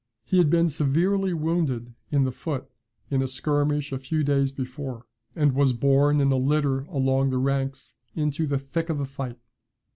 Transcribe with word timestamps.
He 0.23 0.39
had 0.39 0.49
been 0.49 0.67
severely 0.67 1.31
wounded 1.31 1.93
in 2.09 2.23
the 2.23 2.31
foot 2.31 2.67
in 3.11 3.21
a 3.21 3.27
skirmish 3.27 3.91
a 3.91 3.99
few 3.99 4.23
days 4.23 4.51
before; 4.51 5.05
and 5.35 5.51
was 5.53 5.73
borne 5.73 6.19
in 6.19 6.31
a 6.31 6.37
litter 6.37 6.79
along 6.85 7.29
the 7.29 7.37
ranks, 7.37 7.93
into 8.15 8.47
the 8.47 8.57
thick 8.57 8.89
of 8.89 8.97
the 8.97 9.05
fight. 9.05 9.37